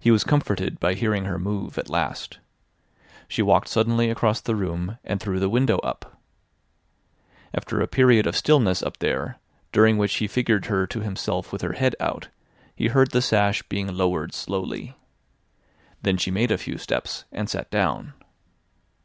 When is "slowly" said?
14.34-14.96